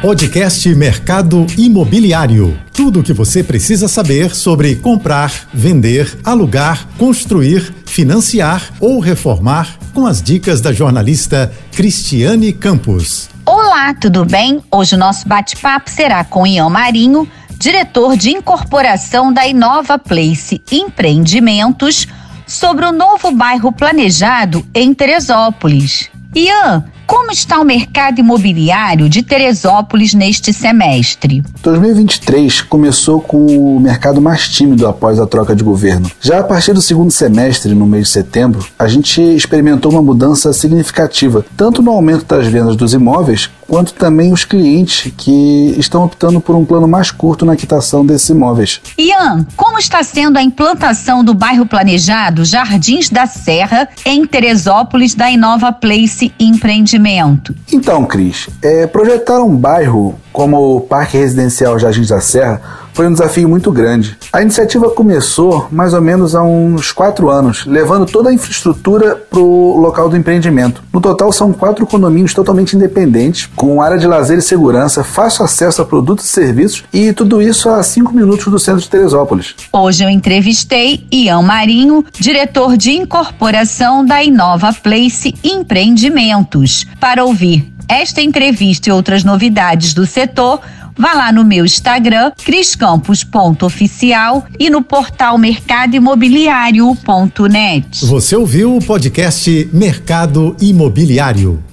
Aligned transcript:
Podcast 0.00 0.72
Mercado 0.76 1.44
Imobiliário. 1.56 2.56
Tudo 2.72 3.00
o 3.00 3.02
que 3.02 3.12
você 3.12 3.42
precisa 3.42 3.88
saber 3.88 4.32
sobre 4.32 4.76
comprar, 4.76 5.48
vender, 5.52 6.16
alugar, 6.22 6.86
construir, 6.96 7.74
financiar 7.84 8.70
ou 8.78 9.00
reformar 9.00 9.76
com 9.92 10.06
as 10.06 10.22
dicas 10.22 10.60
da 10.60 10.72
jornalista 10.72 11.52
Cristiane 11.72 12.52
Campos. 12.52 13.28
Olá, 13.44 13.92
tudo 13.92 14.24
bem? 14.24 14.62
Hoje 14.70 14.94
o 14.94 14.98
nosso 14.98 15.26
bate-papo 15.26 15.90
será 15.90 16.22
com 16.22 16.46
Ian 16.46 16.68
Marinho, 16.68 17.28
diretor 17.58 18.16
de 18.16 18.30
incorporação 18.30 19.32
da 19.32 19.48
Inova 19.48 19.98
Place 19.98 20.62
Empreendimentos, 20.70 22.06
sobre 22.46 22.84
o 22.84 22.92
novo 22.92 23.32
bairro 23.32 23.72
planejado 23.72 24.64
em 24.72 24.94
Teresópolis. 24.94 26.08
Ian, 26.36 26.84
como 27.08 27.32
está 27.32 27.58
o 27.58 27.64
mercado 27.64 28.20
imobiliário 28.20 29.08
de 29.08 29.22
Teresópolis 29.22 30.12
neste 30.12 30.52
semestre? 30.52 31.42
2023 31.62 32.60
começou 32.60 33.18
com 33.18 33.46
o 33.46 33.80
mercado 33.80 34.20
mais 34.20 34.46
tímido 34.46 34.86
após 34.86 35.18
a 35.18 35.26
troca 35.26 35.56
de 35.56 35.64
governo. 35.64 36.10
Já 36.20 36.40
a 36.40 36.44
partir 36.44 36.74
do 36.74 36.82
segundo 36.82 37.10
semestre, 37.10 37.74
no 37.74 37.86
mês 37.86 38.08
de 38.08 38.10
setembro, 38.10 38.66
a 38.78 38.86
gente 38.86 39.22
experimentou 39.22 39.90
uma 39.90 40.02
mudança 40.02 40.52
significativa, 40.52 41.46
tanto 41.56 41.82
no 41.82 41.92
aumento 41.92 42.26
das 42.26 42.46
vendas 42.46 42.76
dos 42.76 42.92
imóveis, 42.92 43.48
quanto 43.66 43.94
também 43.94 44.30
os 44.30 44.44
clientes 44.44 45.10
que 45.16 45.74
estão 45.78 46.04
optando 46.04 46.42
por 46.42 46.54
um 46.54 46.64
plano 46.64 46.86
mais 46.86 47.10
curto 47.10 47.46
na 47.46 47.56
quitação 47.56 48.04
desses 48.04 48.28
imóveis. 48.28 48.82
Ian, 48.98 49.46
como 49.56 49.78
está 49.78 50.02
sendo 50.02 50.36
a 50.36 50.42
implantação 50.42 51.24
do 51.24 51.32
bairro 51.32 51.64
planejado 51.64 52.44
Jardins 52.44 53.08
da 53.08 53.26
Serra 53.26 53.88
em 54.04 54.26
Teresópolis 54.26 55.14
da 55.14 55.30
Inova 55.30 55.72
Place 55.72 56.32
Empreendimento? 56.38 56.97
Investimento? 56.98 57.54
Então, 57.72 58.04
Cris, 58.04 58.48
é, 58.60 58.86
projetar 58.86 59.42
um 59.42 59.56
bairro 59.56 60.18
como 60.38 60.76
o 60.76 60.80
Parque 60.80 61.18
Residencial 61.18 61.76
Jardins 61.80 62.10
da 62.10 62.20
Serra 62.20 62.62
foi 62.92 63.08
um 63.08 63.12
desafio 63.12 63.48
muito 63.48 63.72
grande. 63.72 64.16
A 64.32 64.40
iniciativa 64.40 64.88
começou 64.88 65.66
mais 65.68 65.92
ou 65.92 66.00
menos 66.00 66.32
há 66.32 66.44
uns 66.44 66.92
quatro 66.92 67.28
anos, 67.28 67.66
levando 67.66 68.06
toda 68.06 68.30
a 68.30 68.32
infraestrutura 68.32 69.16
para 69.16 69.40
o 69.40 69.76
local 69.76 70.08
do 70.08 70.16
empreendimento. 70.16 70.80
No 70.92 71.00
total, 71.00 71.32
são 71.32 71.52
quatro 71.52 71.84
condomínios 71.84 72.34
totalmente 72.34 72.76
independentes, 72.76 73.48
com 73.56 73.82
área 73.82 73.98
de 73.98 74.06
lazer 74.06 74.38
e 74.38 74.42
segurança, 74.42 75.02
fácil 75.02 75.44
acesso 75.44 75.82
a 75.82 75.84
produtos 75.84 76.26
e 76.26 76.28
serviços, 76.28 76.84
e 76.92 77.12
tudo 77.12 77.42
isso 77.42 77.68
a 77.68 77.82
cinco 77.82 78.14
minutos 78.14 78.46
do 78.46 78.60
centro 78.60 78.80
de 78.80 78.88
Teresópolis. 78.88 79.56
Hoje 79.72 80.04
eu 80.04 80.08
entrevistei 80.08 81.04
Ian 81.10 81.42
Marinho, 81.42 82.04
diretor 82.12 82.76
de 82.76 82.92
incorporação 82.92 84.06
da 84.06 84.22
Inova 84.22 84.72
Place 84.72 85.34
Empreendimentos, 85.42 86.86
para 87.00 87.24
ouvir 87.24 87.77
esta 87.88 88.20
entrevista 88.20 88.88
e 88.88 88.92
outras 88.92 89.22
novidades 89.24 89.92
do 89.94 90.06
setor, 90.06 90.60
vá 90.96 91.14
lá 91.14 91.32
no 91.32 91.44
meu 91.44 91.64
Instagram, 91.64 92.30
criscampos.oficial 92.44 94.44
e 94.58 94.68
no 94.68 94.82
portal 94.82 95.38
mercadoimobiliário.net. 95.38 98.04
Você 98.04 98.36
ouviu 98.36 98.76
o 98.76 98.84
podcast 98.84 99.70
Mercado 99.72 100.54
Imobiliário. 100.60 101.64